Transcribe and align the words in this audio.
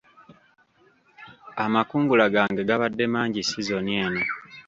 Amakungula 1.65 2.25
gange 2.33 2.61
gabadde 2.69 3.05
mangi 3.13 3.41
sizoni 3.49 3.91
eno. 4.05 4.21